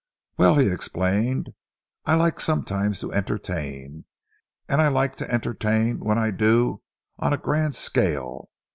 "Well," 0.35 0.55
he 0.57 0.65
explained, 0.67 1.53
"I 2.05 2.15
like 2.15 2.39
sometimes 2.39 2.99
to 3.01 3.13
entertain, 3.13 4.05
and 4.67 4.81
I 4.81 4.87
like 4.87 5.15
to 5.17 5.31
entertain, 5.31 5.99
when 5.99 6.17
I 6.17 6.31
do, 6.31 6.81
on 7.19 7.33
a 7.33 7.37
grand 7.37 7.75
scale. 7.75 8.49